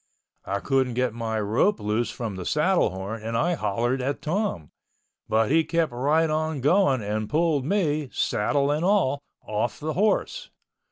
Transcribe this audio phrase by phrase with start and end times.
[0.45, 5.51] I couldn't get my rope loose from the saddle horn and I hollered at Tom—but
[5.51, 10.49] he kept right on going and pulled me—saddle and all—off the horse.